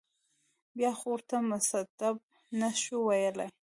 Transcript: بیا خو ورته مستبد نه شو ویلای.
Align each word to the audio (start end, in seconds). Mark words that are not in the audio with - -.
بیا 0.77 0.91
خو 0.99 1.07
ورته 1.13 1.35
مستبد 1.49 2.21
نه 2.59 2.69
شو 2.81 2.97
ویلای. 3.07 3.49